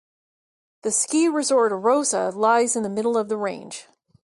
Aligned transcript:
The 0.81 0.89
ski 0.91 1.27
resort 1.27 1.71
Arosa 1.71 2.33
lies 2.35 2.75
in 2.75 2.81
the 2.81 2.89
middle 2.89 3.15
of 3.17 3.29
the 3.29 3.37
range. 3.37 3.87